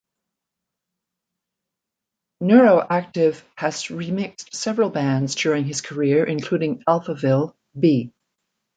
[2.41, 8.11] Neuroactive has remixed several bands during his career including: Alphaville, B!